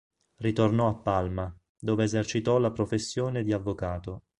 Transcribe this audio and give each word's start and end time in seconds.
Ritornò 0.37 0.87
a 0.89 0.95
Palma, 0.95 1.55
dove 1.79 2.05
esercitò 2.05 2.57
la 2.57 2.71
professione 2.71 3.43
di 3.43 3.53
avvocato. 3.53 4.23